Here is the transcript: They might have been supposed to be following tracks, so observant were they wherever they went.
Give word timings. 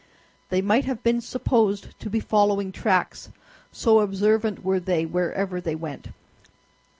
They 0.49 0.63
might 0.63 0.85
have 0.85 1.03
been 1.03 1.21
supposed 1.21 1.99
to 1.99 2.09
be 2.09 2.19
following 2.19 2.71
tracks, 2.71 3.29
so 3.71 3.99
observant 3.99 4.63
were 4.63 4.79
they 4.79 5.05
wherever 5.05 5.61
they 5.61 5.75
went. 5.75 6.07